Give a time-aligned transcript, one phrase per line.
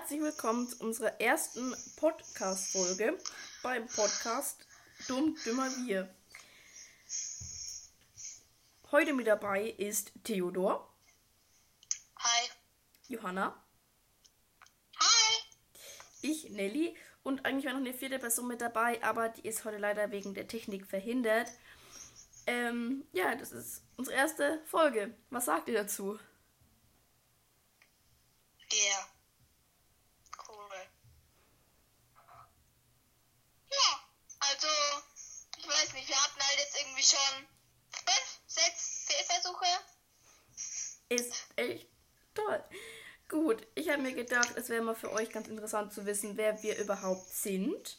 [0.00, 3.18] herzlich willkommen zu unserer ersten Podcast-Folge
[3.62, 4.66] beim Podcast
[5.08, 6.08] Dumm, Dümmer Wir.
[8.90, 10.90] Heute mit dabei ist Theodor.
[12.16, 12.48] Hi.
[13.08, 13.62] Johanna.
[14.98, 15.42] Hi.
[16.22, 16.96] Ich, Nelly.
[17.22, 20.32] Und eigentlich war noch eine vierte Person mit dabei, aber die ist heute leider wegen
[20.32, 21.50] der Technik verhindert.
[22.46, 25.14] Ähm, ja, das ist unsere erste Folge.
[25.28, 26.18] Was sagt ihr dazu?
[28.72, 29.10] Yeah.
[30.50, 30.88] Cool.
[33.70, 34.00] Ja,
[34.40, 34.68] also,
[35.56, 37.46] ich weiß nicht, wir hatten halt jetzt irgendwie schon
[37.92, 39.66] fünf, sechs Fehlversuche.
[41.10, 41.88] Ist echt
[42.34, 42.64] toll.
[43.28, 46.62] Gut, ich habe mir gedacht, es wäre mal für euch ganz interessant zu wissen, wer
[46.62, 47.98] wir überhaupt sind.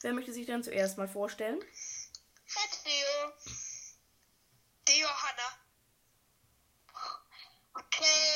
[0.00, 1.60] Wer möchte sich dann zuerst mal vorstellen?
[2.44, 3.32] Hey, Theo.
[4.86, 5.58] Die Johanna.
[7.74, 8.32] Okay,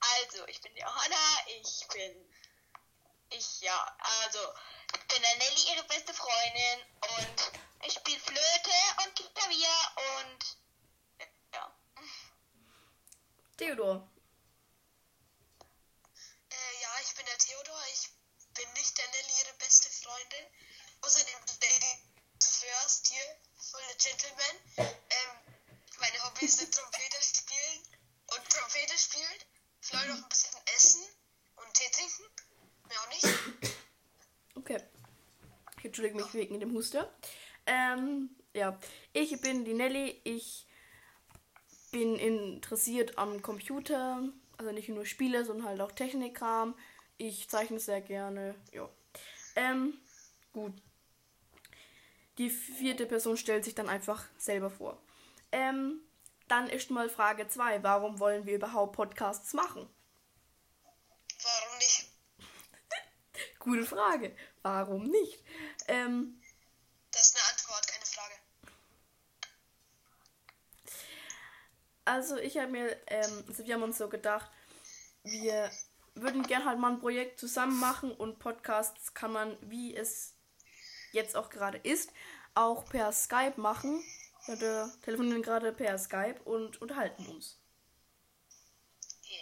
[0.00, 2.30] also, ich bin die Johanna, ich bin.
[3.30, 4.38] Ich, ja, also,
[4.94, 7.52] ich bin der Nelly, ihre beste Freundin und
[7.86, 8.70] ich spiele Flöte
[9.04, 9.68] und Klavier
[10.18, 10.61] und.
[13.56, 14.08] Theodor.
[16.50, 17.80] Äh, ja, ich bin der Theodor.
[17.92, 18.10] Ich
[18.54, 20.46] bin nicht der Nelly, ihre beste Freundin.
[21.02, 24.56] Außerdem Lady First hier, voll der Gentleman.
[24.78, 25.36] Ähm,
[25.98, 27.82] meine Hobbys sind Trompete spielen
[28.34, 29.38] und Trompete spielen.
[29.80, 31.02] Vielleicht noch ein bisschen essen
[31.56, 32.24] und Tee trinken.
[32.88, 33.76] Mehr auch nicht.
[34.54, 34.82] Okay.
[35.78, 37.12] Ich entschuldige mich wegen dem Huster.
[37.66, 38.78] Ähm, ja.
[39.12, 40.20] Ich bin die Nelly.
[40.24, 40.66] Ich
[41.92, 44.22] bin interessiert am Computer.
[44.56, 46.74] Also nicht nur Spiele, sondern halt auch Technikkram.
[47.18, 48.56] Ich zeichne sehr gerne.
[48.72, 48.88] Ja.
[49.54, 49.94] Ähm,
[50.52, 50.72] gut.
[52.38, 55.00] Die vierte Person stellt sich dann einfach selber vor.
[55.52, 56.00] Ähm,
[56.48, 57.82] dann ist mal Frage 2.
[57.82, 59.88] Warum wollen wir überhaupt Podcasts machen?
[61.42, 62.10] Warum nicht?
[63.58, 64.34] Gute Frage.
[64.62, 65.42] Warum nicht?
[65.88, 66.40] Ähm,
[67.12, 68.34] Das ist eine Antwort, keine Frage.
[72.04, 74.50] Also ich habe mir, ähm, also wir haben uns so gedacht,
[75.22, 75.70] wir
[76.14, 80.34] würden gern halt mal ein Projekt zusammen machen und Podcasts kann man, wie es
[81.12, 82.10] jetzt auch gerade ist,
[82.54, 84.02] auch per Skype machen.
[84.46, 87.58] Wir telefonieren gerade per Skype und unterhalten uns.
[89.24, 89.38] Yeah.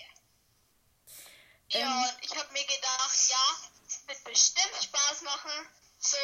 [1.70, 1.80] Ähm.
[1.80, 5.50] ja, und ich habe mir gedacht, ja, es wird bestimmt Spaß machen,
[5.98, 6.16] so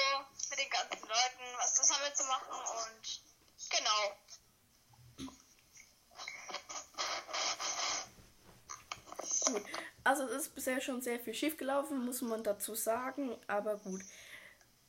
[0.50, 3.22] mit den ganzen Leuten was zusammen zu machen und
[3.70, 4.16] genau.
[9.46, 9.62] Gut.
[10.04, 14.02] Also es ist bisher schon sehr viel schief gelaufen, muss man dazu sagen, aber gut.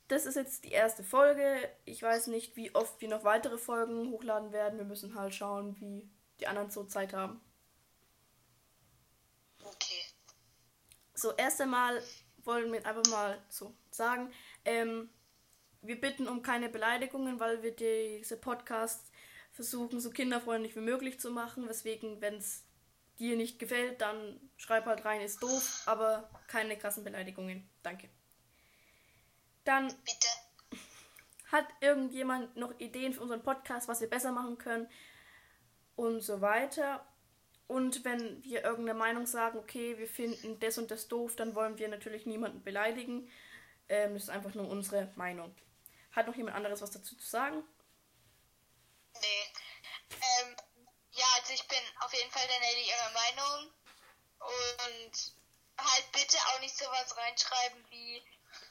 [0.07, 1.69] Das ist jetzt die erste Folge.
[1.85, 4.78] Ich weiß nicht, wie oft wir noch weitere Folgen hochladen werden.
[4.79, 6.09] Wir müssen halt schauen, wie
[6.40, 7.41] die anderen so Zeit haben.
[9.63, 10.03] Okay.
[11.13, 12.01] So, erst einmal
[12.44, 14.31] wollen wir einfach mal so sagen,
[14.63, 15.09] ähm,
[15.81, 19.12] wir bitten um keine Beleidigungen, weil wir diese Podcasts
[19.51, 21.67] versuchen, so kinderfreundlich wie möglich zu machen.
[21.67, 22.66] Weswegen, wenn es
[23.19, 27.69] dir nicht gefällt, dann schreib halt rein, ist doof, aber keine krassen Beleidigungen.
[27.83, 28.09] Danke.
[29.63, 30.79] Dann Bitte.
[31.51, 34.89] hat irgendjemand noch Ideen für unseren Podcast, was wir besser machen können
[35.95, 37.05] und so weiter.
[37.67, 41.78] Und wenn wir irgendeine Meinung sagen, okay, wir finden das und das doof, dann wollen
[41.78, 43.29] wir natürlich niemanden beleidigen.
[43.89, 45.53] Ähm, das ist einfach nur unsere Meinung.
[46.11, 47.63] Hat noch jemand anderes was dazu zu sagen?
[49.13, 49.56] Nee.
[51.47, 53.72] Also ich bin auf jeden Fall der Nelly ihrer Meinung.
[54.40, 55.34] Und
[55.78, 58.22] halt bitte auch nicht sowas reinschreiben wie,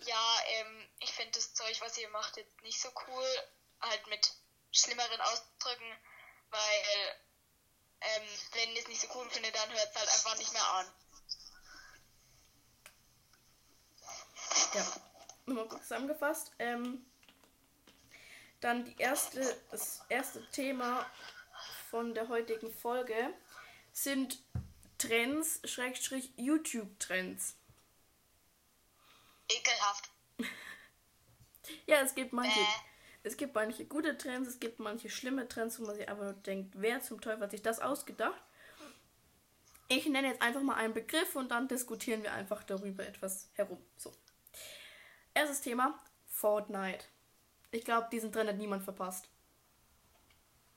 [0.01, 3.27] ja, ähm, ich finde das Zeug, was ihr macht, jetzt nicht so cool.
[3.81, 4.31] Halt mit
[4.73, 5.91] schlimmeren Ausdrücken,
[6.51, 7.17] weil,
[8.03, 10.69] ähm, wenn ihr es nicht so cool findet, dann hört es halt einfach nicht mehr
[10.75, 10.93] an.
[14.75, 14.87] Ja,
[15.47, 16.51] nochmal kurz zusammengefasst.
[16.59, 17.11] Ähm,
[18.61, 21.11] dann die erste, das erste Thema
[21.91, 23.15] von der heutigen Folge
[23.93, 24.43] sind
[24.99, 27.57] Trends, Schrägstrich YouTube-Trends.
[29.49, 30.11] Ekelhaft.
[31.89, 32.67] Ja, es gibt manche, Bäh.
[33.25, 36.33] es gibt manche gute Trends, es gibt manche schlimme Trends, wo man sich einfach nur
[36.35, 38.41] denkt, wer zum Teufel hat sich das ausgedacht?
[39.89, 43.85] Ich nenne jetzt einfach mal einen Begriff und dann diskutieren wir einfach darüber etwas herum.
[43.97, 44.13] So.
[45.35, 47.05] Erstes Thema, Fortnite.
[47.73, 49.29] Ich glaube, diesen Trend hat niemand verpasst.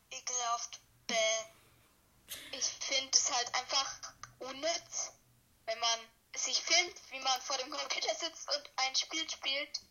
[0.09, 0.81] Ekelhaft.
[1.09, 2.55] Bäh.
[2.57, 3.99] Ich finde es halt einfach
[4.39, 5.11] unnütz,
[5.65, 5.99] wenn man
[6.35, 9.81] sich filmt, wie man vor dem Computer sitzt und ein Spiel spielt,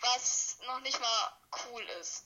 [0.00, 1.32] was noch nicht mal
[1.64, 2.24] cool ist.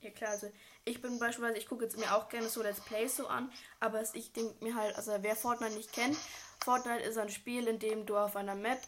[0.00, 0.52] Ja klar, also
[0.84, 3.50] ich bin beispielsweise, ich gucke jetzt mir auch gerne so Let's Plays so an,
[3.80, 6.18] aber ich denke mir halt, also wer Fortnite nicht kennt,
[6.62, 8.82] Fortnite ist ein Spiel, in dem du auf einer Map,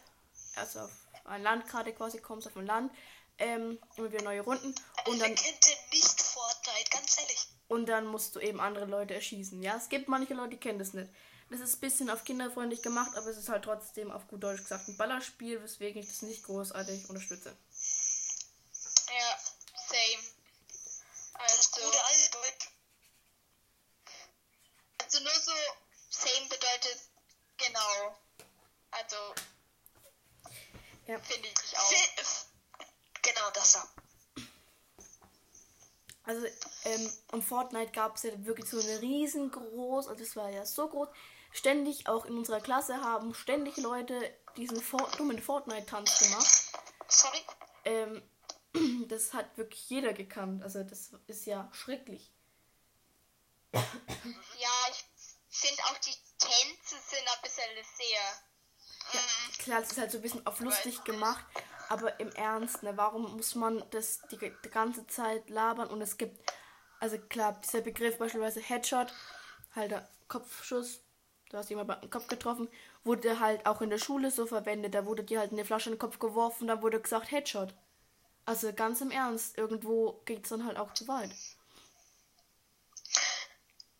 [0.55, 0.91] also auf
[1.25, 2.91] einer Landkarte quasi kommst, auf ein Land,
[3.39, 4.75] ähm, immer wieder neue Runden
[5.05, 7.46] und Wer dann, kennt denn nicht Fortnite, ganz ehrlich?
[7.67, 9.61] Und dann musst du eben andere Leute erschießen.
[9.61, 11.09] Ja, es gibt manche Leute, die kennen das nicht.
[11.49, 14.63] Das ist ein bisschen auf kinderfreundlich gemacht, aber es ist halt trotzdem auf gut Deutsch
[14.63, 17.55] gesagt ein Ballerspiel, weswegen ich das nicht großartig unterstütze.
[19.07, 19.39] Ja,
[19.87, 20.23] same.
[21.35, 22.69] Also, Gute alte Deutsch.
[25.03, 25.51] also nur so
[26.09, 26.97] same bedeutet
[27.57, 28.17] genau.
[28.91, 29.15] Also,
[31.05, 31.19] Ja.
[31.19, 31.89] finde ich auch.
[31.91, 32.45] Fi-
[33.21, 33.87] Genau das da.
[36.23, 36.45] Also,
[36.85, 40.87] ähm, um Fortnite gab es ja wirklich so eine riesengroß, also es war ja so
[40.87, 41.07] groß.
[41.51, 44.15] Ständig, auch in unserer Klasse, haben ständig Leute
[44.57, 46.81] diesen For dummen Fortnite-Tanz gemacht.
[47.07, 47.39] Sorry.
[47.85, 48.21] Ähm,
[49.07, 50.63] das hat wirklich jeder gekannt.
[50.63, 52.31] Also, das ist ja schrecklich.
[53.73, 55.05] Ja, ich
[55.49, 57.63] finde auch die Tänze sind ein bisschen
[57.97, 58.19] sehr.
[59.13, 59.21] Ja,
[59.59, 61.45] klar, das ist halt so ein bisschen auf lustig gemacht,
[61.87, 66.17] aber im Ernst, ne, warum muss man das die, die ganze Zeit labern und es
[66.17, 66.37] gibt,
[66.99, 69.13] also klar, dieser Begriff beispielsweise Headshot,
[69.75, 71.01] halt der Kopfschuss,
[71.49, 72.69] du hast jemand beim Kopf getroffen,
[73.03, 75.95] wurde halt auch in der Schule so verwendet, da wurde dir halt eine Flasche in
[75.95, 77.73] den Kopf geworfen, dann wurde gesagt Headshot.
[78.45, 81.31] Also ganz im Ernst, irgendwo geht es dann halt auch zu weit.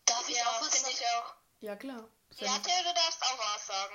[0.06, 0.96] Darf ich Ja, auch was finde sagen?
[0.98, 1.34] ich auch.
[1.60, 2.08] Ja, klar.
[2.36, 3.94] Ja, Theo, du darfst auch was sagen.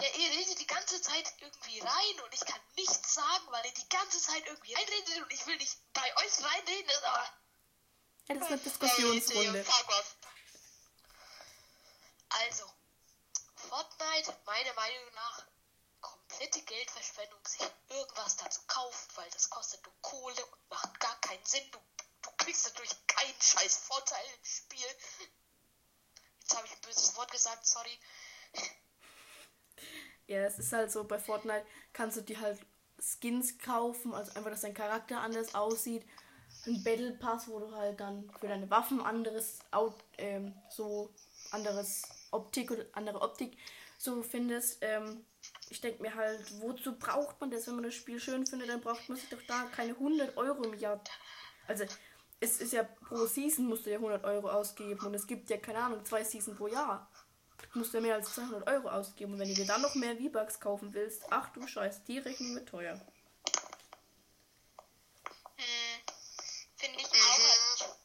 [0.00, 3.74] Ja, ihr redet die ganze Zeit irgendwie rein und ich kann nichts sagen, weil ihr
[3.74, 7.37] die ganze Zeit irgendwie reinredet und ich will nicht bei euch reinreden, das ist aber.
[8.28, 9.64] Das ist eine Sorry, Diskussionsrunde.
[12.28, 12.64] Also,
[13.54, 15.46] Fortnite, meiner Meinung nach,
[16.00, 21.44] komplette Geldverschwendung, sich irgendwas dazu kaufen, weil das kostet nur Kohle und macht gar keinen
[21.44, 21.64] Sinn.
[21.72, 21.78] Du,
[22.22, 24.86] du kriegst dadurch keinen scheiß Vorteil im Spiel.
[26.40, 27.98] Jetzt habe ich ein böses Wort gesagt, sorry.
[30.26, 32.60] Ja, es ist halt so, bei Fortnite kannst du dir halt
[33.00, 36.04] Skins kaufen, also einfach, dass dein Charakter anders aussieht.
[36.66, 41.10] Ein Battle Pass, wo du halt dann für deine Waffen anderes Out, ähm, so
[41.50, 43.56] anderes Optik oder andere Optik
[43.98, 44.78] so findest.
[44.80, 45.24] Ähm,
[45.68, 48.80] ich denke mir halt, wozu braucht man das, wenn man das Spiel schön findet, dann
[48.80, 51.02] braucht man sich doch da keine 100 Euro im Jahr.
[51.66, 51.84] Also,
[52.40, 55.56] es ist ja pro Season musst du ja 100 Euro ausgeben und es gibt ja,
[55.56, 57.10] keine Ahnung, zwei Season pro Jahr.
[57.72, 59.32] Du musst ja mehr als 200 Euro ausgeben.
[59.32, 62.54] Und wenn du dir dann noch mehr V-Bucks kaufen willst, ach du Scheiß, die Rechnung
[62.54, 62.94] wird teuer.
[65.56, 66.02] Hm,
[66.76, 67.38] finde ich auch.
[67.38, 67.98] Halt,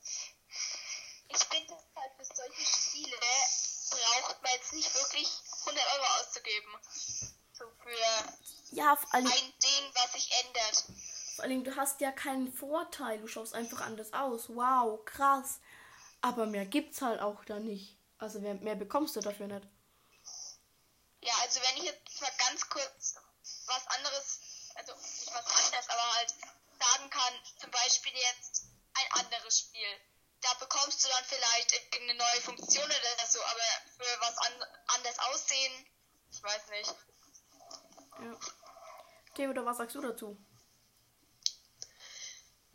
[1.29, 3.15] ich finde halt für solche Spiele
[4.23, 5.29] braucht man jetzt nicht wirklich
[5.65, 6.73] 100 Euro auszugeben.
[7.53, 10.83] So für Ja, vor allem, ein Ding, was sich ändert.
[11.35, 13.19] vor allem, du hast ja keinen Vorteil.
[13.19, 14.49] Du schaust einfach anders aus.
[14.49, 15.61] Wow, krass.
[16.19, 17.97] Aber mehr gibt's halt auch da nicht.
[18.17, 19.65] Also mehr, mehr bekommst du dafür nicht.
[21.21, 23.15] Ja, also wenn ich jetzt mal ganz kurz
[23.67, 24.39] was anderes,
[24.75, 26.33] also nicht was anderes, aber halt
[26.77, 28.65] sagen kann, zum Beispiel jetzt
[28.95, 29.87] ein anderes Spiel.
[30.41, 33.63] Da bekommst du dann vielleicht irgendeine neue Funktion oder so, aber
[33.95, 34.53] für was an,
[34.87, 35.85] anders aussehen,
[36.31, 36.95] ich weiß nicht.
[38.19, 38.62] Ja.
[39.33, 40.37] Theo, was sagst du dazu?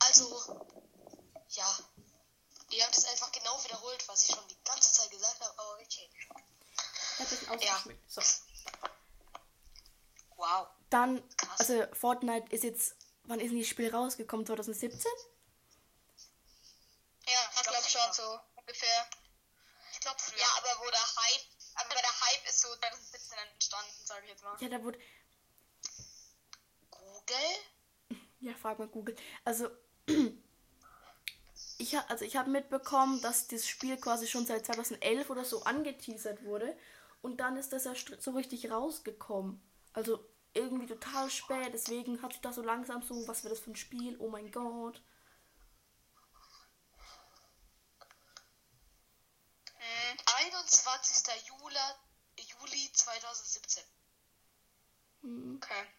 [0.01, 0.67] Also,
[1.51, 1.79] ja.
[2.71, 5.75] Ihr habt es einfach genau wiederholt, was ich schon die ganze Zeit gesagt habe, aber
[5.81, 6.11] okay.
[6.13, 6.29] Ich
[7.21, 7.83] hab bisschen Ja.
[8.07, 8.23] So.
[10.37, 10.69] Wow.
[10.91, 11.61] Dann, Krass.
[11.61, 14.47] also Fortnite ist jetzt, wann ist denn das Spiel rausgekommen?
[14.47, 15.11] 2017?
[17.27, 19.09] Ja, ich glaube schon so ungefähr.
[19.93, 20.39] Ich glaube, früher.
[20.39, 24.43] Ja, aber wo der Hype, aber der Hype ist so 2017 entstanden, sage ich jetzt
[24.45, 24.57] mal.
[24.61, 24.99] Ja, da wurde,
[27.29, 27.59] Google?
[28.41, 29.17] Ja, frag mal Google.
[29.45, 29.69] Also,
[31.79, 35.63] ich, ha- also ich habe mitbekommen, dass das Spiel quasi schon seit 2011 oder so
[35.65, 36.77] angeteasert wurde.
[37.23, 39.61] Und dann ist das ja so richtig rausgekommen.
[39.93, 41.71] Also irgendwie total spät.
[41.73, 44.17] Deswegen hat sich da so langsam so, was wird das für ein Spiel?
[44.19, 45.03] Oh mein Gott.
[49.77, 50.17] Hm.
[50.41, 51.33] 21.
[51.47, 51.79] Juli,
[52.39, 53.85] Juli 2017.
[55.57, 55.98] Okay.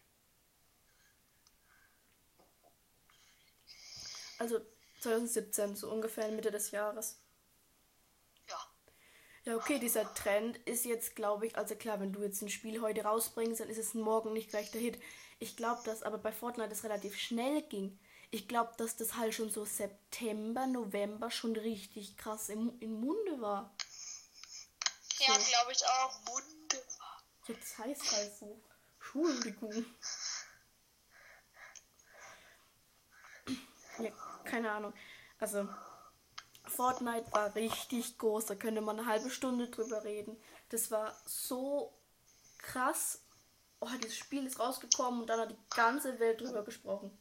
[4.40, 4.58] Also
[5.00, 7.18] 2017, so ungefähr Mitte des Jahres.
[8.48, 8.56] Ja.
[9.44, 12.80] Ja, okay, dieser Trend ist jetzt, glaube ich, also klar, wenn du jetzt ein Spiel
[12.80, 14.98] heute rausbringst, dann ist es morgen nicht gleich der Hit.
[15.40, 17.98] Ich glaube, dass aber bei Fortnite das relativ schnell ging.
[18.30, 23.42] Ich glaube, dass das halt schon so September, November schon richtig krass im, im Munde
[23.42, 23.74] war.
[25.18, 25.50] Ja, So.
[25.50, 26.18] glaube ich auch.
[26.24, 26.82] Munde.
[27.46, 28.58] Ja, das heißt halt so.
[28.98, 29.84] Entschuldigung.
[33.98, 34.10] Ja,
[34.50, 34.92] keine Ahnung.
[35.38, 35.68] Also,
[36.66, 38.46] Fortnite war richtig groß.
[38.46, 40.36] Da könnte man eine halbe Stunde drüber reden.
[40.68, 41.96] Das war so
[42.58, 43.22] krass,
[43.80, 47.16] oh, dieses Spiel ist rausgekommen und dann hat die ganze Welt drüber gesprochen.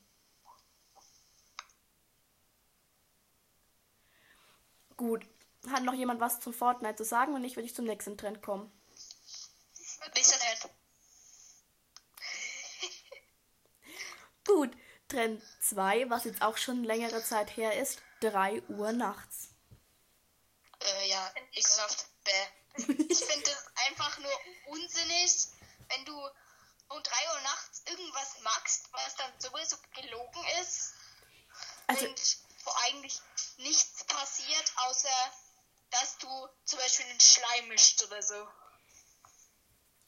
[4.97, 5.25] Gut.
[5.69, 7.33] Hat noch jemand was zum Fortnite zu sagen?
[7.33, 8.71] Wenn nicht, würde ich zum nächsten Trend kommen.
[10.15, 10.73] Nächster Trend.
[14.45, 14.71] Gut.
[15.09, 18.01] Trend 2, was jetzt auch schon längere Zeit her ist.
[18.21, 19.49] 3 Uhr nachts.
[20.81, 22.05] Äh, ja, ekelhaft.
[22.23, 22.31] Bäh.
[23.09, 24.31] Ich finde es einfach nur
[24.67, 25.47] unsinnig,
[25.89, 30.93] wenn du um 3 Uhr nachts irgendwas machst, was dann sowieso gelogen ist.
[31.87, 33.19] Also, und wo eigentlich
[33.57, 35.33] nichts passiert, außer
[35.91, 36.27] dass du
[36.65, 38.47] zum Beispiel einen Schleim mischt oder so.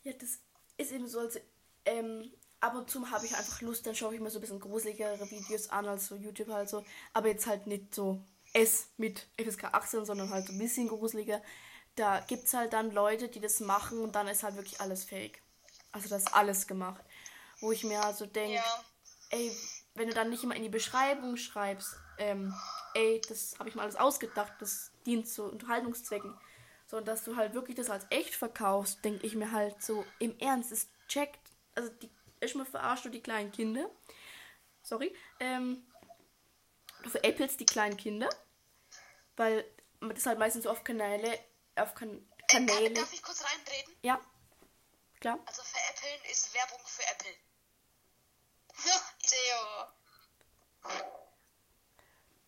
[0.03, 0.38] ja, das
[0.77, 1.39] ist eben so, also,
[1.86, 2.31] ähm,
[2.62, 5.30] ab und zu habe ich einfach Lust, dann schaue ich mir so ein bisschen gruseligere
[5.30, 6.86] Videos an, als so YouTube halt so.
[7.13, 11.41] Aber jetzt halt nicht so S mit FSK 18, sondern halt so ein bisschen gruseliger.
[11.96, 15.03] Da gibt es halt dann Leute, die das machen und dann ist halt wirklich alles
[15.03, 15.41] fake.
[15.91, 17.03] Also das ist alles gemacht.
[17.60, 18.84] Wo ich mir also denke, Ja.
[19.30, 19.51] ey,
[19.96, 22.53] wenn du dann nicht immer in die Beschreibung schreibst, ähm,
[22.94, 26.34] ey, das habe ich mal alles ausgedacht, das dient zu Unterhaltungszwecken,
[26.88, 30.38] sondern dass du halt wirklich das als echt verkaufst, denke ich mir halt so, im
[30.39, 31.39] Ernst, es checkt,
[31.75, 32.10] also die,
[32.41, 33.89] erstmal verarschst du die kleinen Kinder,
[34.81, 35.86] sorry, ähm,
[37.03, 38.29] du veräppelst die kleinen Kinder,
[39.38, 39.63] weil
[40.01, 41.39] das halt meistens so auf Kanäle,
[41.75, 43.93] auf kan Äh, Kanäle, darf ich kurz reintreten?
[44.03, 44.19] ja,
[45.19, 47.33] klar, Also veräppeln ist Werbung für Apple.
[49.21, 49.88] Theo.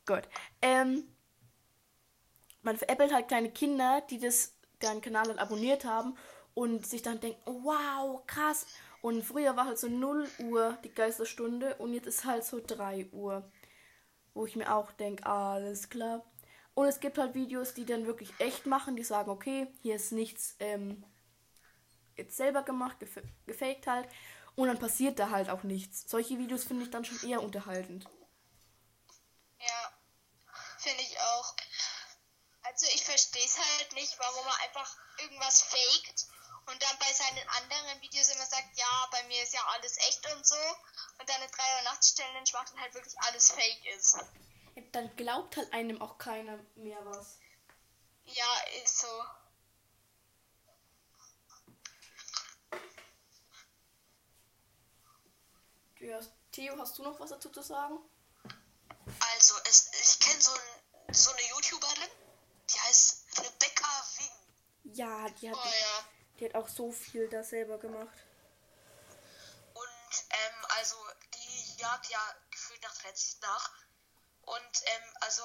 [0.06, 0.24] Gut.
[0.62, 1.16] Ähm,
[2.62, 6.18] man veräppelt halt kleine Kinder, die das, deren Kanal dann abonniert haben
[6.54, 8.66] und sich dann denken, oh, wow, krass.
[9.04, 13.10] Und früher war halt so 0 Uhr die Geisterstunde und jetzt ist halt so 3
[13.12, 13.52] Uhr.
[14.34, 16.24] Wo ich mir auch denke, alles klar.
[16.74, 20.14] Und es gibt halt Videos, die dann wirklich echt machen, die sagen, okay, hier ist
[20.14, 21.04] nichts ähm,
[22.16, 24.08] jetzt selber gemacht, gef gefaked halt.
[24.56, 26.10] Und dann passiert da halt auch nichts.
[26.10, 28.06] Solche Videos finde ich dann schon eher unterhaltend.
[29.60, 29.94] Ja,
[30.78, 31.54] finde ich auch.
[32.62, 36.26] Also ich verstehe es halt nicht, warum er einfach irgendwas faked
[36.66, 40.34] und dann bei seinen anderen Videos immer sagt, ja, bei mir ist ja alles echt
[40.34, 40.56] und so.
[41.20, 44.18] Und dann eine 3 Uhr nachts Challenge macht und halt wirklich alles fake ist.
[44.92, 47.38] Dann glaubt halt einem auch keiner mehr was.
[48.26, 49.26] Ja, ist so.
[56.00, 56.20] Ja,
[56.52, 57.98] Theo, hast du noch was dazu zu sagen?
[59.20, 62.10] Also, es, ich kenne so, ein, so eine YouTuberin,
[62.70, 64.96] die heißt Rebecca Wing.
[64.96, 66.06] Ja, die hat, Oh ja.
[66.44, 68.18] Die hat auch so viel da selber gemacht.
[69.74, 70.96] Und, ähm, also,
[71.34, 72.20] die jagt ja
[72.52, 73.72] gefühlt nach Trends nach.
[74.42, 75.44] Und, ähm, also,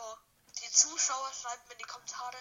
[0.60, 2.36] die Zuschauer schreiben in die Kommentare,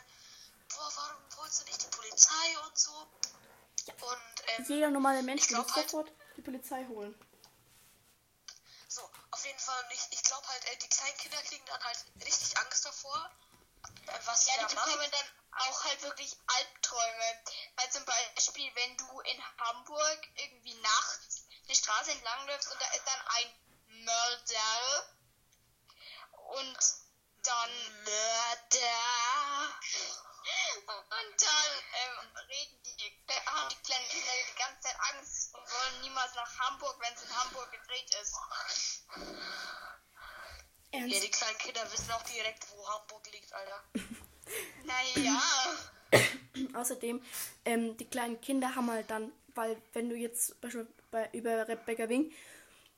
[0.70, 2.92] boah, warum holst du nicht die Polizei und so.
[2.96, 7.14] Und, ähm, Jeder normale Mensch glaub halt- sofort die Polizei holen.
[8.88, 10.08] So, auf jeden Fall nicht.
[10.12, 13.30] Ich glaube halt, äh, die kleinen Kinder kriegen dann halt richtig Angst davor,
[14.08, 14.92] äh, was sie Ja, da die machen.
[14.94, 15.26] bekommen dann
[15.60, 17.44] auch halt wirklich Albträume.
[17.76, 22.86] Weil zum Beispiel, wenn du in Hamburg irgendwie nachts eine Straße entlang läufst und da
[22.92, 25.18] ist dann ein Mörder
[26.50, 26.78] und
[27.44, 29.80] dann Mörder.
[30.88, 36.02] und dann ähm, reden die, haben die kleinen Kinder die ganze Zeit Angst und wollen
[36.02, 38.36] niemals nach Hamburg, wenn es in Hamburg gedreht ist.
[40.92, 41.24] Ja, Ernst?
[41.24, 43.84] die kleinen Kinder wissen auch direkt, wo Hamburg liegt, Alter.
[44.86, 45.42] Naja.
[46.74, 47.22] Außerdem,
[47.66, 52.10] ähm, die kleinen Kinder haben halt dann, weil wenn du jetzt beispielsweise bei, über Rebecca
[52.10, 52.32] Wing,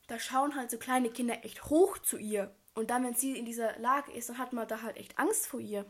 [0.07, 2.53] da schauen halt so kleine Kinder echt hoch zu ihr.
[2.73, 5.47] Und dann, wenn sie in dieser Lage ist, dann hat man da halt echt Angst
[5.47, 5.85] vor ihr.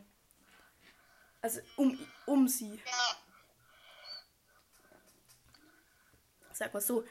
[1.42, 2.74] Also um, um sie.
[2.74, 3.16] Ja.
[6.52, 7.04] Sag mal so,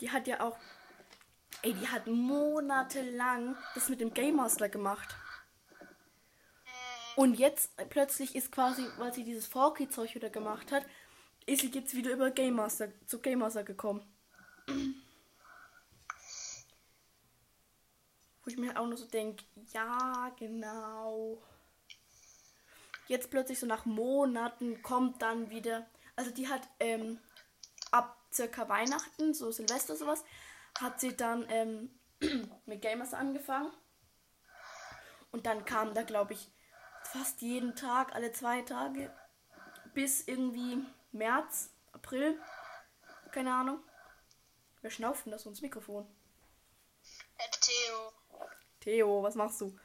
[0.00, 0.56] die hat ja auch,
[1.62, 5.16] ey, die hat monatelang das mit dem Game Master gemacht.
[7.16, 10.84] Und jetzt plötzlich ist quasi, weil sie dieses 4K-Zeug wieder gemacht hat,
[11.46, 14.02] ist sie jetzt wieder über Game Master, zu Game Master gekommen.
[14.66, 14.74] Wo
[18.50, 21.42] ich mir auch nur so denke, ja, genau.
[23.08, 27.18] Jetzt plötzlich so nach Monaten kommt dann wieder, also die hat ähm,
[27.92, 30.22] ab circa Weihnachten, so Silvester sowas,
[30.78, 31.98] hat sie dann ähm,
[32.66, 33.72] mit Gamers angefangen.
[35.32, 36.50] Und dann kam da, glaube ich,
[37.06, 39.12] fast jeden Tag, alle zwei Tage,
[39.94, 42.40] bis irgendwie März, April,
[43.32, 43.80] keine Ahnung.
[44.82, 46.06] Wer schnauft denn das ins Mikrofon?
[47.38, 48.12] Äh, Theo.
[48.80, 49.76] Theo, was machst du?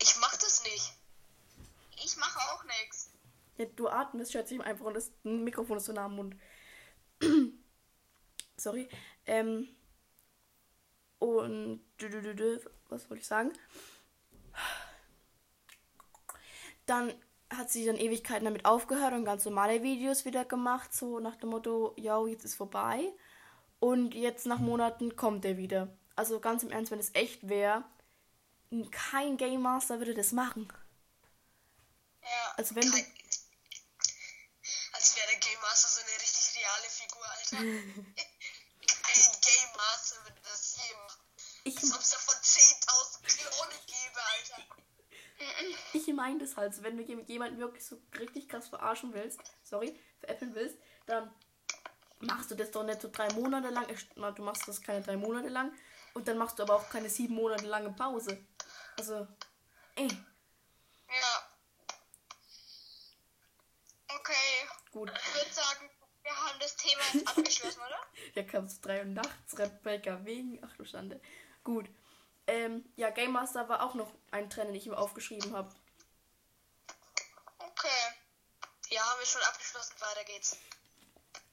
[0.00, 0.94] Ich mach das nicht.
[2.04, 3.12] Ich mache auch nichts.
[3.56, 6.36] Ja, du atmest, schätze ich einfach, und das Mikrofon ist so nah am Mund.
[8.56, 8.88] Sorry.
[9.26, 9.68] Ähm,
[11.18, 11.84] und
[12.88, 13.52] was wollte ich sagen?
[16.86, 17.12] Dann
[17.50, 21.50] hat sie dann Ewigkeiten damit aufgehört und ganz normale Videos wieder gemacht, so nach dem
[21.50, 23.12] Motto, ja, jetzt ist vorbei.
[23.78, 25.88] Und jetzt nach Monaten kommt er wieder.
[26.14, 27.84] Also ganz im Ernst, wenn es echt wäre,
[28.90, 30.72] kein Game Master würde das machen.
[32.22, 32.54] Ja.
[32.56, 32.96] Also wenn du
[34.92, 37.56] Als wäre der Game Master so eine richtig reale Figur, Alter.
[39.02, 41.20] Kein Game Master würde das je machen.
[41.64, 43.91] ich, Als ob es davon 10.000 Klone gäbe, Alter.
[45.92, 49.40] Ich meine das halt, so, wenn du jem- jemanden wirklich so richtig krass verarschen willst,
[49.62, 51.30] sorry, veräppeln willst, dann
[52.20, 53.86] machst du das doch nicht so drei Monate lang.
[54.34, 55.72] Du machst das keine drei Monate lang
[56.14, 58.38] und dann machst du aber auch keine sieben Monate lange Pause.
[58.98, 59.26] Also,
[59.96, 61.48] ey, Ja.
[64.08, 64.68] Okay.
[64.92, 65.10] gut.
[65.10, 65.90] Ich würde sagen,
[66.22, 67.96] wir haben das Thema jetzt abgeschlossen, oder?
[68.34, 71.20] Ja, kamst du drei Uhr nachts, Rebecca, wegen, ach du Schande.
[71.64, 71.86] Gut.
[72.46, 75.74] Ähm, ja, Game Master war auch noch ein Trend, den ich mir aufgeschrieben habe.
[77.58, 77.88] Okay.
[78.90, 80.56] Ja, haben wir schon abgeschlossen, weiter geht's.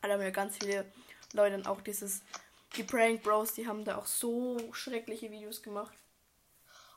[0.02, 0.92] Da haben ja ganz viele
[1.34, 2.22] Leute dann auch dieses,
[2.76, 5.96] die Prank Bros, die haben da auch so schreckliche Videos gemacht.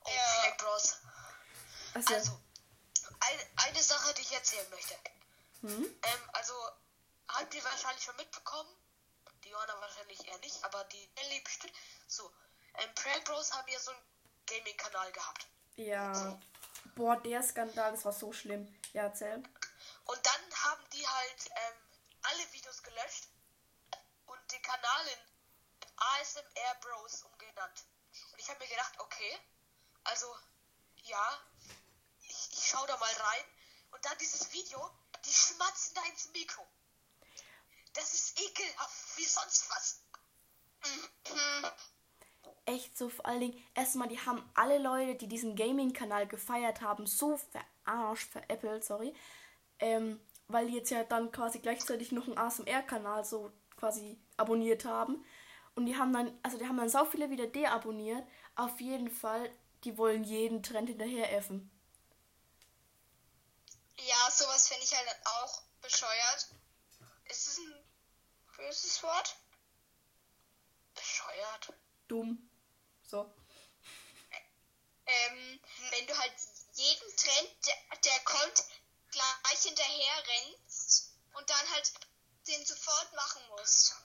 [0.05, 0.43] Oh, Ja.
[0.43, 0.99] Prank Bros.
[1.95, 2.41] Also, Also,
[3.21, 4.95] eine, eine Sache, die ich erzählen möchte.
[5.61, 5.85] hm?
[6.03, 6.55] Ähm, also,
[7.29, 8.69] habt ihr wahrscheinlich schon mitbekommen?
[9.45, 11.73] Die Johanna wahrscheinlich eher nicht, aber die Ellie bestimmt.
[12.07, 12.33] So,
[12.75, 14.01] ähm, Prank Bros haben ja so einen
[14.47, 15.47] Gaming-Kanal gehabt.
[15.77, 16.39] Ja.
[16.95, 18.69] Boah, der Skandal, das war so schlimm.
[18.93, 19.43] Ja, erzähl.
[20.05, 21.75] Und dann haben die halt ähm,
[22.23, 23.29] alle Videos gelöscht
[24.27, 25.19] und den Kanal in
[25.97, 27.85] ASMR Bros umgenannt.
[28.33, 29.39] Und ich habe mir gedacht, okay,
[30.05, 30.27] also
[31.05, 31.41] ja,
[32.21, 33.45] ich, ich schau da mal rein.
[33.93, 34.91] Und dann dieses Video,
[35.25, 36.67] die schmatzen da ins Mikro.
[37.95, 40.01] Das ist ekelhaft, wie sonst was.
[42.65, 47.07] Echt so, vor allen Dingen, erstmal, die haben alle Leute, die diesen Gaming-Kanal gefeiert haben,
[47.07, 49.15] so verarscht, veräppelt, sorry.
[49.81, 55.25] Ähm, weil die jetzt ja dann quasi gleichzeitig noch einen ASMR-Kanal so quasi abonniert haben.
[55.75, 58.25] Und die haben dann, also die haben dann so viele wieder deabonniert.
[58.55, 59.51] Auf jeden Fall,
[59.85, 61.71] die wollen jeden Trend hinterher effen.
[63.97, 66.49] Ja, sowas finde ich halt auch bescheuert.
[67.25, 67.75] Ist es ein
[68.57, 69.37] böses Wort?
[70.95, 71.73] Bescheuert.
[72.09, 72.49] Dumm.
[73.13, 73.31] So.
[75.05, 76.33] Ähm, wenn du halt
[76.73, 78.65] jeden Trend, der, der kommt,
[79.11, 81.93] gleich hinterher rennst und dann halt
[82.49, 83.97] den sofort machen musst.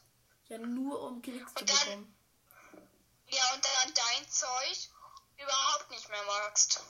[0.49, 2.17] Ja, nur um Klicks zu dann- bekommen.
[3.29, 4.89] Ja, und dann dein Zeug
[5.37, 6.81] überhaupt nicht mehr magst.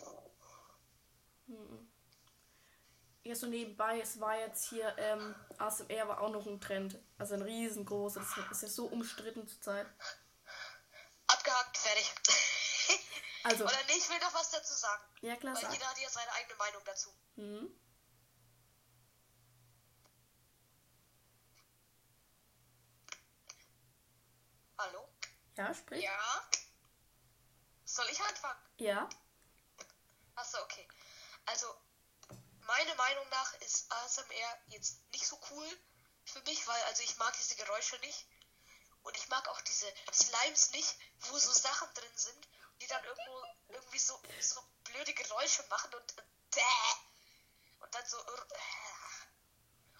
[3.23, 6.97] Ja, so nebenbei, es war jetzt hier, ähm, ASMR war auch noch ein Trend.
[7.19, 8.21] Also ein riesengroßer.
[8.21, 9.85] Das ist ja so umstritten zurzeit.
[11.87, 12.11] Fertig.
[13.43, 15.03] Also, Oder nee, ich will noch was dazu sagen.
[15.21, 15.71] ja klar, Weil sag.
[15.71, 17.13] jeder hat ja seine eigene Meinung dazu.
[17.35, 17.69] Mhm.
[24.77, 25.07] Hallo?
[25.55, 26.03] Ja, sprich.
[26.03, 26.49] Ja.
[27.85, 28.59] Soll ich anfangen?
[28.79, 29.07] Ja.
[30.35, 30.85] Achso, okay.
[31.45, 31.67] Also,
[32.59, 35.67] meine Meinung nach ist ASMR jetzt nicht so cool
[36.25, 38.27] für mich, weil also ich mag diese Geräusche nicht.
[39.07, 40.97] Und ich mag auch diese Slimes nicht,
[41.29, 42.47] wo so Sachen drin sind,
[42.81, 46.61] die dann irgendwo irgendwie so, so blöde Geräusche machen und äh,
[47.79, 48.21] und dann so äh,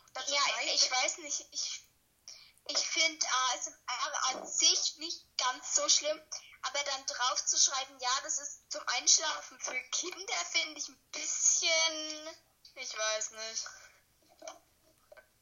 [0.04, 1.48] und dann so Ja, rein- ich weiß nicht.
[1.52, 1.84] Ich,
[2.70, 6.22] ich finde ASMR an sich nicht ganz so schlimm,
[6.64, 11.00] aber dann drauf zu schreiben, ja, das ist zum Einschlafen für Kinder, finde ich ein
[11.14, 12.38] bisschen.
[12.76, 13.66] Ich weiß nicht.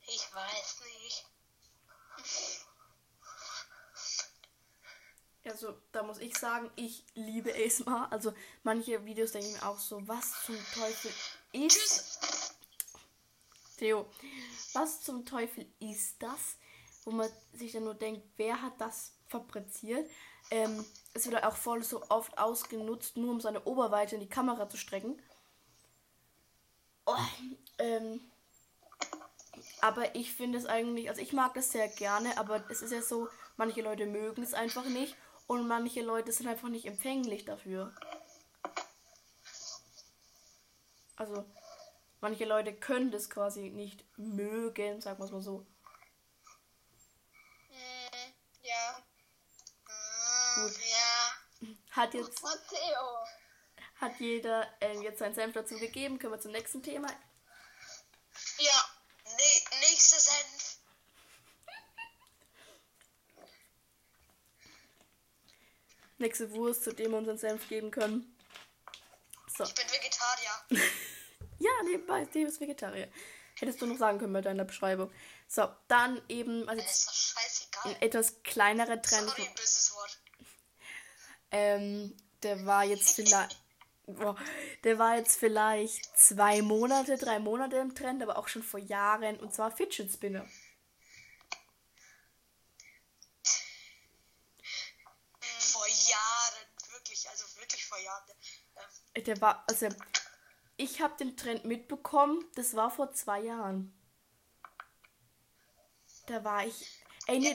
[0.07, 1.25] ich weiß nicht.
[5.45, 8.07] Also, da muss ich sagen, ich liebe ASMR.
[8.11, 11.11] Also, manche Videos denke ich mir auch so, was zum Teufel
[11.51, 12.19] ist.
[13.77, 14.07] Theo,
[14.73, 16.57] was zum Teufel ist das?
[17.03, 20.09] Wo man sich dann nur denkt, wer hat das fabriziert?
[20.49, 24.67] Ähm, es wird auch voll so oft ausgenutzt, nur um seine Oberweite in die Kamera
[24.67, 25.21] zu strecken.
[27.05, 27.15] Oh,
[27.77, 28.19] ähm,
[29.81, 33.03] aber ich finde es eigentlich, also ich mag das sehr gerne, aber es ist ja
[33.03, 35.15] so, manche Leute mögen es einfach nicht
[35.47, 37.93] und manche Leute sind einfach nicht empfänglich dafür.
[41.15, 41.45] Also,
[42.21, 45.65] manche Leute können das quasi nicht mögen, sagen wir es mal so.
[47.69, 49.03] Hm, ja.
[50.55, 50.73] Gut.
[50.75, 51.71] Hm, Ja.
[51.91, 53.25] Hat jetzt, Matteo.
[53.95, 56.19] hat jeder ähm, jetzt seinen Senf dazu gegeben.
[56.19, 57.07] Können wir zum nächsten Thema.
[58.57, 58.85] Ja.
[59.37, 60.79] Nee, nächster Senf.
[66.17, 68.35] Nächste Wurst, zu dem wir unseren Senf geben können.
[69.57, 69.63] So.
[69.63, 70.83] Ich bin Vegetarier.
[71.57, 73.09] Ja, nebenbei, Steve ist Vegetarier.
[73.57, 75.11] Hättest du noch sagen können bei deiner Beschreibung.
[75.47, 76.83] So, dann eben, also
[77.83, 79.29] ein etwas kleinerer Trend.
[79.29, 80.19] Sorry, böses Wort.
[81.51, 83.61] Ähm, der war jetzt vielleicht.
[84.07, 84.35] Boah,
[84.83, 89.39] der war jetzt vielleicht zwei Monate, drei Monate im Trend, aber auch schon vor Jahren.
[89.39, 90.47] Und zwar Fidget Spinner.
[95.41, 98.29] Vor Jahren, wirklich, also wirklich vor Jahren.
[98.75, 99.89] Ähm, Der war, also
[100.77, 103.93] ich habe den Trend mitbekommen, das war vor zwei Jahren.
[106.27, 107.53] Da war ich, ey, nee,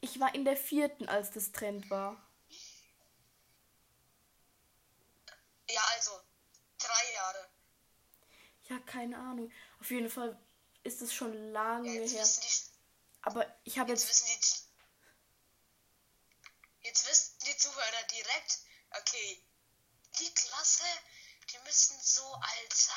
[0.00, 2.24] ich war in der vierten, als das Trend war.
[5.70, 6.20] ja, also,
[6.78, 7.48] drei Jahre.
[8.68, 9.52] Ja, keine Ahnung.
[9.80, 10.38] Auf jeden Fall
[10.82, 12.24] ist es schon lange Jetzt her.
[12.24, 12.48] die,
[13.22, 14.26] Aber ich habe jetzt jetzt, wissen
[16.82, 18.58] die, jetzt wissen die Zuhörer direkt,
[18.90, 19.42] okay,
[20.18, 20.84] die Klasse,
[21.50, 22.94] die müssen so alt sein.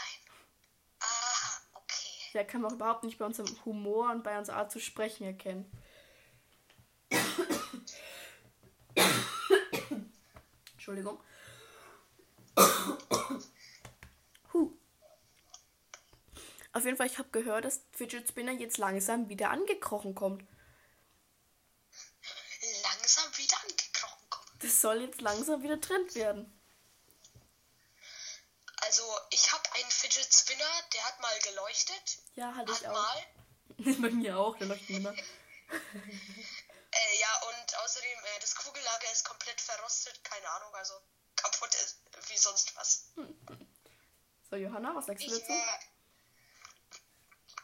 [1.00, 2.30] Aha, okay.
[2.34, 5.26] ja, kann man auch überhaupt nicht bei unserem Humor und bei unserer Art zu sprechen
[5.26, 5.72] erkennen.
[10.74, 11.24] Entschuldigung.
[14.54, 14.78] Huh.
[16.74, 20.44] Auf jeden Fall, ich habe gehört, dass Fidget Spinner jetzt langsam wieder angekrochen kommt.
[22.84, 24.60] Langsam wieder angekrochen kommen.
[24.60, 26.61] Das soll jetzt langsam wieder Trend werden.
[28.92, 32.18] Also, ich habe einen Fidget Spinner, der hat mal geleuchtet.
[32.36, 32.92] Ja, hatte ich auch.
[32.92, 33.26] mal.
[34.02, 35.14] Bei mir auch, der leuchtet immer.
[36.94, 40.22] Äh, ja, und außerdem, äh, das Kugellager ist komplett verrostet.
[40.26, 40.94] Keine Ahnung, also
[41.38, 43.06] kaputt ist wie sonst was.
[44.50, 45.54] So, Johanna, was sagst du Ich, dazu?
[45.54, 45.80] äh,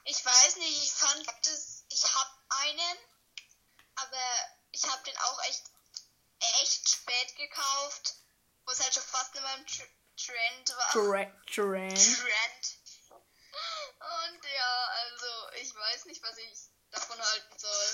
[0.05, 2.97] ich weiß nicht, ich fand das, ich hab einen,
[3.95, 4.23] aber
[4.71, 5.63] ich hab den auch echt,
[6.61, 8.15] echt spät gekauft,
[8.65, 9.65] wo es halt schon fast in meinem
[10.17, 10.91] Tr Trend war.
[10.91, 11.97] Tra- Trend.
[11.97, 12.77] Trend.
[13.99, 15.27] Und ja, also
[15.62, 16.60] ich weiß nicht, was ich
[16.91, 17.88] davon halten soll.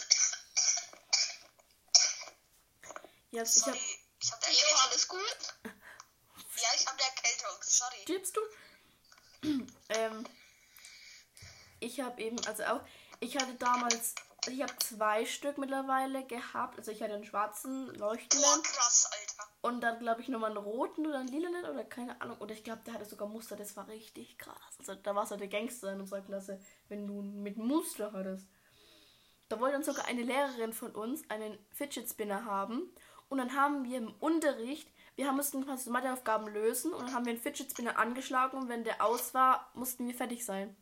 [3.31, 3.79] Ja, ich hab, Sorry,
[4.21, 4.79] ich habe der Erkältung.
[4.89, 5.37] alles gut?
[5.63, 7.57] Ja, ich habe der Erkältung.
[7.61, 8.01] Sorry.
[8.03, 8.41] stirbst du?
[9.89, 10.25] ähm,
[11.79, 12.81] ich habe eben, also auch,
[13.19, 14.13] ich hatte damals,
[14.47, 16.77] ich habe zwei Stück mittlerweile gehabt.
[16.77, 19.49] Also ich hatte einen schwarzen Boah, leuchtenden krass, Alter.
[19.61, 22.37] und dann glaube ich nochmal einen roten oder einen lilanen oder keine Ahnung.
[22.39, 24.75] Oder ich glaube, der hatte sogar Muster, das war richtig krass.
[24.79, 28.47] Also da warst du der Gangster in unserer Klasse, wenn du mit Muster hattest.
[29.49, 32.91] Da wollte dann sogar eine Lehrerin von uns einen Fidget Spinner haben.
[33.29, 37.25] Und dann haben wir im Unterricht, wir haben mussten quasi Matheaufgaben lösen und dann haben
[37.25, 40.75] wir einen Fidget Spinner angeschlagen und wenn der aus war, mussten wir fertig sein.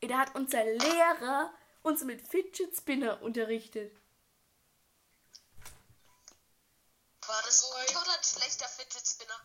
[0.00, 1.50] Da hat unser Lehrer
[1.84, 3.92] uns mit Fidget Spinner unterrichtet.
[7.26, 9.40] War das gut oder ein schlechter Fidget Spinner?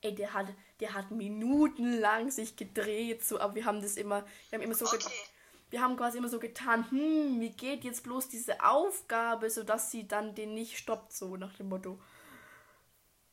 [0.00, 0.46] Ey, der hat,
[0.80, 4.86] der hat minutenlang sich gedreht, so, aber wir haben das immer, wir haben immer so,
[4.86, 5.10] Okay.
[5.70, 10.06] wir haben quasi immer so getan, hm, wie geht jetzt bloß diese Aufgabe, sodass sie
[10.06, 12.00] dann den nicht stoppt, so nach dem Motto.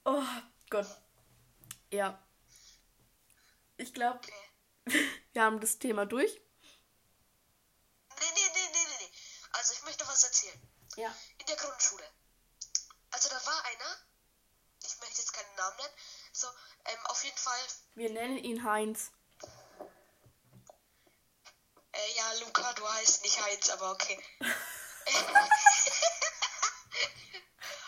[0.05, 0.23] Oh
[0.69, 0.87] Gott.
[1.91, 2.19] Ja.
[3.77, 4.33] Ich glaube, Okay.
[5.33, 6.41] wir haben das Thema durch.
[8.19, 9.11] Nee, nee, nee, nee, nee, nee.
[9.51, 10.61] Also ich möchte was erzählen.
[10.95, 11.13] Ja.
[11.39, 12.09] In der Grundschule.
[13.11, 13.97] Also da war einer,
[14.83, 15.93] ich möchte jetzt keinen Namen nennen,
[16.31, 16.47] so,
[16.85, 17.59] ähm, auf jeden Fall,
[17.95, 19.11] Wir nennen ihn Heinz.
[21.91, 24.23] äh, ja, Luca, du heißt nicht Heinz, aber okay.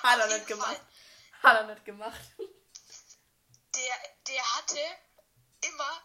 [0.03, 0.75] Hat er nicht gemacht.
[0.75, 0.87] Fall.
[1.43, 2.19] Hat er nicht gemacht.
[3.75, 3.95] Der,
[4.27, 4.79] der hatte
[5.61, 6.01] immer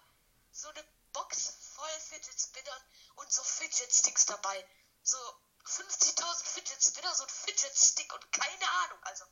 [0.52, 2.82] so eine Box voll Fidget Spinnern
[3.16, 4.64] und so Fidget Sticks dabei.
[5.02, 5.18] So
[5.64, 8.98] 50.000 Fidget Spinner, so ein Fidget Stick und keine Ahnung.
[9.03, 9.25] Also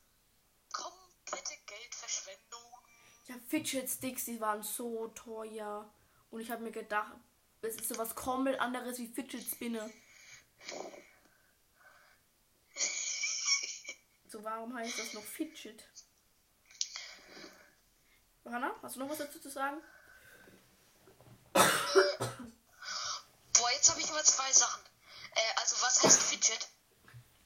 [0.73, 2.79] komplette Geldverschwendung.
[3.27, 5.93] Ja, Fidget Sticks, die waren so teuer.
[6.31, 7.13] Und ich habe mir gedacht,
[7.63, 9.91] es ist sowas komplett anderes wie Fidget Spinner.
[14.29, 15.85] So, warum heißt das noch Fidget?
[18.45, 19.83] Johanna, hast du noch was dazu zu sagen?
[21.53, 21.67] Boah,
[23.73, 24.83] jetzt habe ich immer zwei Sachen.
[25.35, 26.69] Äh, also was heißt Fidget?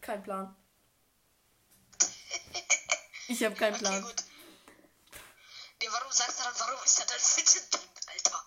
[0.01, 0.55] Kein Plan.
[3.29, 4.03] Ich habe keinen Okay, Plan.
[4.03, 4.25] gut.
[5.81, 8.44] Nee, warum sagst du dann, warum ist da dein Fidget drin, Alter?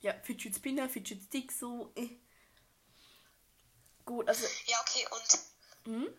[0.00, 1.92] Ja, Fidget Spinner, Fidget Stick, so.
[1.96, 2.20] Äh.
[4.04, 4.46] Gut, also.
[4.66, 5.38] Ja, okay, und,
[5.86, 6.18] Hm?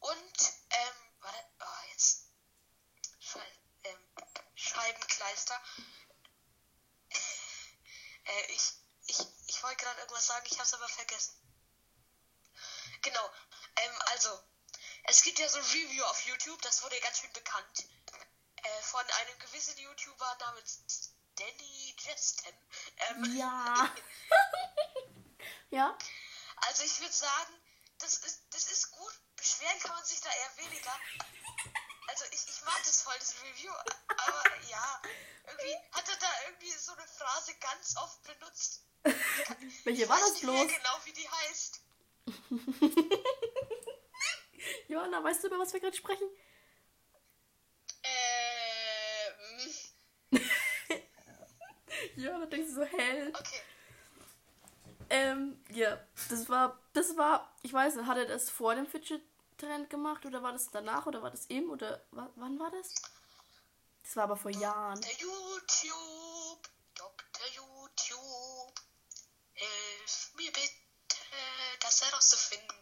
[0.00, 2.26] und, ähm, warte, oh, jetzt.
[3.18, 3.40] Schei
[3.84, 3.98] ähm,
[4.54, 5.60] Scheibenkleister.
[7.10, 8.72] äh, ich,
[9.06, 11.34] ich, ich wollte gerade irgendwas sagen, ich hab's aber vergessen.
[13.02, 13.30] Genau,
[13.76, 14.30] ähm, also,
[15.06, 17.86] Es gibt ja so ein Review auf YouTube, das wurde ganz schön bekannt.
[18.56, 22.54] Äh, von einem gewissen YouTuber namens Danny Jestem.
[22.96, 23.94] Ähm, Ja.
[25.70, 25.98] ja.
[26.56, 27.54] Also ich würde sagen,
[27.98, 29.12] das ist, das ist gut.
[29.36, 30.98] Beschweren kann man sich da eher weniger.
[32.08, 33.72] Also ich, ich mag das voll, das Review.
[34.08, 35.02] Aber ja,
[35.46, 38.82] irgendwie hat er da irgendwie so eine Phrase ganz oft benutzt.
[39.84, 40.68] Welche Ich war weiß das bloß?
[40.72, 41.80] genau, wie die heißt.
[44.94, 46.28] Johanna, weißt du, über was wir gerade sprechen?
[50.30, 50.40] Ähm,
[52.16, 53.32] Johanna denkt so hell.
[53.36, 53.60] Okay.
[55.10, 59.90] Ähm, ja, das war, das war, ich weiß nicht, hat er das vor dem Fidget-Trend
[59.90, 62.94] gemacht oder war das danach oder war das im oder wa wann war das?
[64.04, 65.00] Das war aber vor Jahren.
[65.00, 67.46] Der YouTube, Dr.
[67.52, 68.80] YouTube,
[69.54, 70.70] hilf mir bitte,
[71.80, 72.74] das herauszufinden.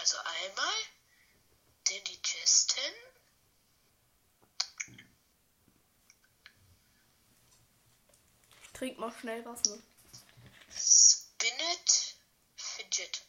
[0.00, 0.74] Also einmal
[1.90, 2.94] den Digesten,
[8.74, 9.82] Trink mal schnell was, ne?
[10.70, 12.16] Spinnet,
[12.54, 13.26] Fidget.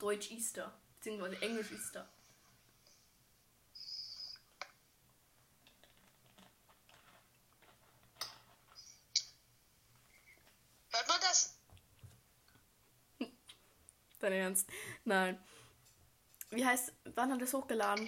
[0.00, 2.08] Deutsch Easter, beziehungsweise Englisch Easter.
[10.90, 11.54] Hört man das?
[14.22, 14.68] Dein Ernst?
[15.04, 15.38] Nein.
[16.50, 18.06] Wie heißt, wann hat er es hochgeladen?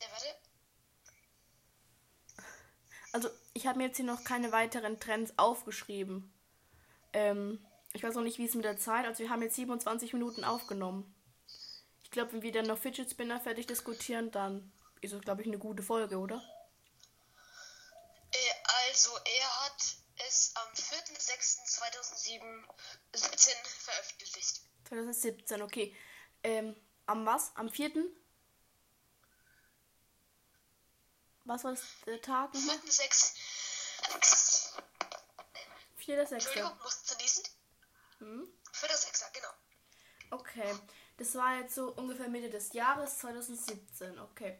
[0.00, 0.26] Ja, warte.
[3.12, 6.30] Also, ich habe mir jetzt hier noch keine weiteren Trends aufgeschrieben.
[7.14, 10.12] Ähm, ich weiß auch nicht, wie es mit der Zeit, also wir haben jetzt 27
[10.12, 11.14] Minuten aufgenommen.
[12.02, 15.48] Ich glaube, wenn wir dann noch Fidget Spinner fertig diskutieren, dann ist es, glaube ich,
[15.48, 16.42] eine gute Folge, oder?
[18.32, 20.01] Äh, also, er hat
[20.32, 24.62] es am 4.6.2017 veröffentlicht.
[24.88, 25.96] 2017, okay.
[26.42, 26.74] Ähm,
[27.06, 27.52] am was?
[27.54, 27.92] Am 4.?
[31.44, 32.76] Was war das der Tag nochmal?
[32.76, 33.34] 4.6.
[35.98, 36.32] 4.6.
[36.32, 37.42] Entschuldigung, musste niesen.
[38.18, 38.48] Hm?
[38.72, 39.32] 4.6.
[39.32, 39.48] genau.
[40.30, 40.72] Okay.
[41.16, 44.58] Das war jetzt so ungefähr Mitte des Jahres 2017, okay.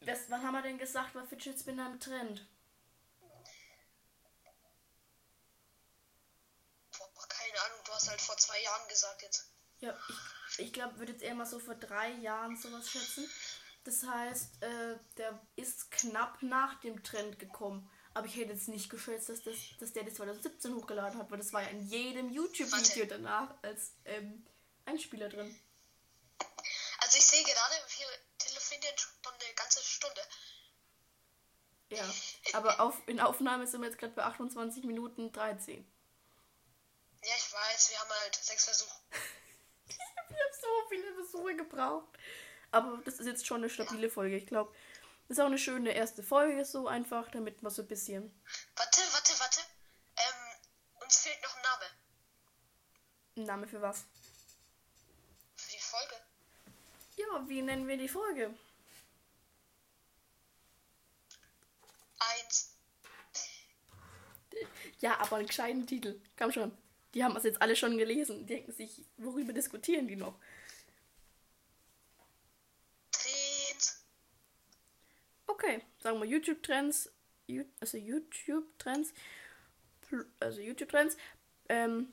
[0.00, 2.46] Das, wann haben wir denn gesagt, war Fidget Spinner im Trend?
[6.96, 9.50] Boah, keine Ahnung, du hast halt vor zwei Jahren gesagt jetzt.
[9.80, 9.96] Ja,
[10.50, 13.28] ich, ich glaube, würde jetzt eher mal so vor drei Jahren sowas schätzen.
[13.84, 17.90] Das heißt, äh, der ist knapp nach dem Trend gekommen.
[18.12, 21.38] Aber ich hätte jetzt nicht geschätzt, dass, das, dass der das 2017 hochgeladen hat, weil
[21.38, 24.46] das war ja in jedem YouTube-Video danach als ähm,
[24.84, 25.58] Einspieler drin.
[26.98, 28.06] Also ich sehe gerade, wir
[28.38, 30.20] telefonieren schon eine ganze Stunde.
[31.88, 32.04] Ja,
[32.52, 35.89] aber auf, in Aufnahme sind wir jetzt gerade bei 28 Minuten 13.
[37.22, 38.98] Ja, ich weiß, wir haben halt sechs Versuche.
[40.32, 42.08] Ich habe so viele Besuche gebraucht.
[42.70, 44.36] Aber das ist jetzt schon eine stabile Folge.
[44.36, 44.72] Ich glaube,
[45.26, 48.32] das ist auch eine schöne erste Folge, so einfach, damit man so ein bisschen.
[48.76, 49.60] Warte, warte, warte.
[50.16, 51.84] Ähm, uns fehlt noch ein Name
[53.38, 54.04] Ein Name für was?
[55.56, 56.14] für die Folge.
[57.16, 58.54] Ja, wie nennen wir die Folge?
[62.18, 62.76] Eins.
[65.00, 66.20] Ja, aber einen gescheiten Titel.
[66.38, 66.76] Komm schon.
[67.14, 68.40] Die haben das jetzt alle schon gelesen.
[68.40, 70.38] Die denken sich, worüber diskutieren die noch?
[73.10, 74.04] Trends.
[75.46, 77.12] Okay, sagen wir YouTube-Trends.
[77.80, 79.12] Also YouTube-Trends.
[80.38, 81.16] Also YouTube-Trends.
[81.68, 82.12] Ähm,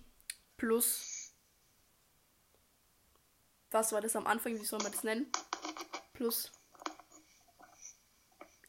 [0.57, 1.33] plus.
[3.69, 4.60] Was war das am Anfang?
[4.60, 5.31] Wie soll man das nennen?
[6.13, 6.51] Plus.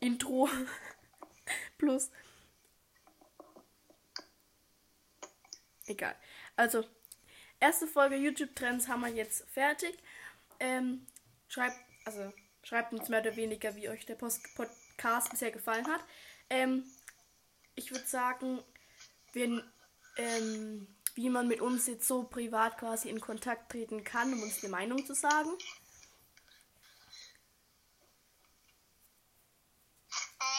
[0.00, 0.48] Intro.
[1.78, 2.10] plus.
[5.88, 6.14] Egal.
[6.55, 6.85] Also,
[7.61, 9.96] erste Folge YouTube-Trends haben wir jetzt fertig.
[10.61, 11.07] Ähm,
[11.48, 16.05] schreibt, also, schreibt uns mehr oder weniger, wie euch der Post Podcast bisher gefallen hat.
[16.51, 16.85] Ähm,
[17.74, 18.62] ich würde sagen,
[19.33, 19.62] wenn,
[20.16, 24.62] ähm, wie man mit uns jetzt so privat quasi in Kontakt treten kann, um uns
[24.62, 25.51] eine Meinung zu sagen.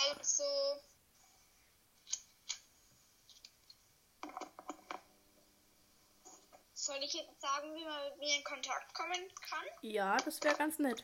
[0.09, 0.88] Also.
[6.89, 9.63] Soll ich jetzt sagen, wie man mit mir in Kontakt kommen kann?
[9.83, 11.03] Ja, das wäre ganz nett.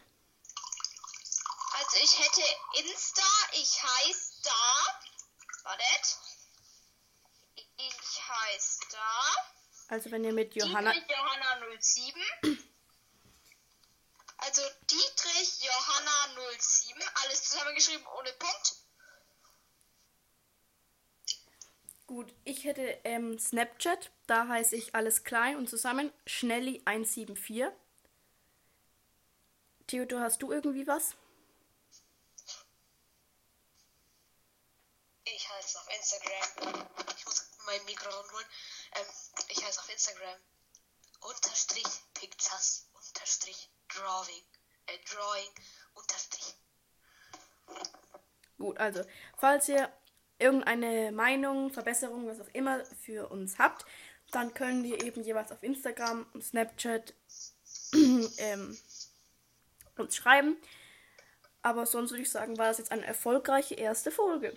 [1.73, 2.41] Also ich hätte
[2.79, 3.21] Insta,
[3.51, 5.69] ich heiße da.
[5.69, 6.17] Wartet.
[7.77, 9.35] Ich heiße da.
[9.89, 10.91] Also wenn ihr mit Johanna.
[10.91, 12.73] Dietrich Johanna 07.
[14.37, 17.03] Also Dietrich Johanna 07.
[17.23, 18.75] Alles zusammengeschrieben ohne Punkt.
[22.07, 27.71] Gut, ich hätte ähm, Snapchat, da heiße ich alles klein und zusammen Schnelli174.
[29.87, 31.15] Theodor, hast du irgendwie was?
[35.23, 36.87] Ich heiße auf Instagram.
[37.17, 38.45] Ich muss mein Mikro holen.
[38.95, 39.05] Ähm,
[39.49, 40.39] ich heiße auf Instagram
[41.21, 44.43] unterstrich pictures unterstrich drawing
[44.85, 45.49] äh, drawing
[45.95, 46.55] unterstrich.
[48.57, 49.03] Gut, also,
[49.37, 49.91] falls ihr
[50.39, 53.85] irgendeine Meinung, Verbesserung, was auch immer für uns habt,
[54.31, 57.13] dann können wir eben jeweils auf Instagram, Snapchat
[57.93, 58.77] ähm,
[59.97, 60.57] uns schreiben.
[61.61, 64.55] Aber sonst würde ich sagen, war das jetzt eine erfolgreiche erste Folge.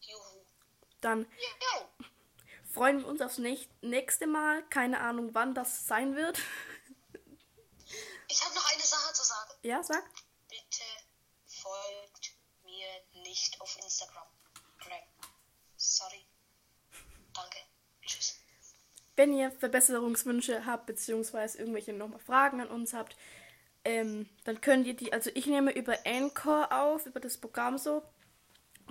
[0.00, 0.44] Juhu.
[1.00, 1.26] Dann
[2.72, 4.62] freuen wir uns aufs näch- nächste Mal.
[4.68, 6.38] Keine Ahnung, wann das sein wird.
[8.28, 9.50] Ich habe noch eine Sache zu sagen.
[9.62, 10.02] ja, sag.
[10.48, 10.84] Bitte
[11.46, 12.05] folgt mir
[13.36, 14.26] nicht auf Instagram.
[14.80, 15.02] Greg.
[15.76, 16.24] Sorry.
[17.34, 17.58] Danke.
[18.04, 18.38] Tschüss.
[19.14, 23.16] Wenn ihr Verbesserungswünsche habt, beziehungsweise irgendwelche nochmal Fragen an uns habt,
[23.84, 28.02] ähm, dann könnt ihr die, also ich nehme über Anchor auf, über das Programm so,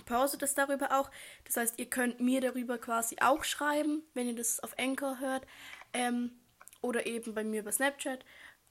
[0.05, 1.09] pause das darüber auch.
[1.45, 5.45] Das heißt, ihr könnt mir darüber quasi auch schreiben, wenn ihr das auf Anchor hört,
[5.93, 6.39] ähm,
[6.81, 8.23] oder eben bei mir über Snapchat.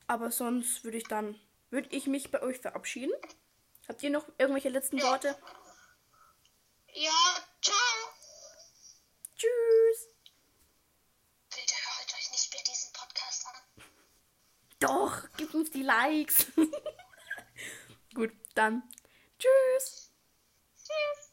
[0.07, 1.39] Aber sonst würde ich dann,
[1.71, 3.13] würde ich mich bei euch verabschieden.
[3.89, 5.37] Habt ihr noch irgendwelche letzten Worte?
[6.97, 7.11] Ja,
[7.61, 7.77] ciao.
[9.37, 10.09] Tschüss.
[11.51, 13.85] Bitte hört euch nicht mehr diesen Podcast an.
[14.79, 16.47] Doch, gib uns die Likes.
[18.15, 18.85] Gut, dann.
[19.41, 20.13] Tschüss.
[20.77, 21.24] Tschüss.